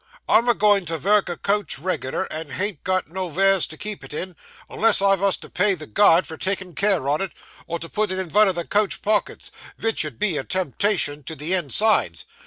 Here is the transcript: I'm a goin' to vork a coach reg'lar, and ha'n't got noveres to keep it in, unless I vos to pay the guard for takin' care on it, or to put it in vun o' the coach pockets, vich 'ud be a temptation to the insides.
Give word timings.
I'm 0.27 0.49
a 0.49 0.55
goin' 0.55 0.85
to 0.85 0.97
vork 0.97 1.29
a 1.29 1.37
coach 1.37 1.77
reg'lar, 1.77 2.23
and 2.31 2.53
ha'n't 2.53 2.83
got 2.83 3.11
noveres 3.11 3.67
to 3.67 3.77
keep 3.77 4.03
it 4.03 4.15
in, 4.15 4.35
unless 4.67 4.99
I 4.99 5.15
vos 5.15 5.37
to 5.37 5.47
pay 5.47 5.75
the 5.75 5.85
guard 5.85 6.25
for 6.25 6.37
takin' 6.37 6.73
care 6.73 7.07
on 7.07 7.21
it, 7.21 7.33
or 7.67 7.77
to 7.77 7.87
put 7.87 8.11
it 8.11 8.17
in 8.17 8.27
vun 8.27 8.49
o' 8.49 8.51
the 8.51 8.65
coach 8.65 9.03
pockets, 9.03 9.51
vich 9.77 10.03
'ud 10.03 10.17
be 10.17 10.37
a 10.37 10.43
temptation 10.43 11.21
to 11.25 11.35
the 11.35 11.53
insides. 11.53 12.25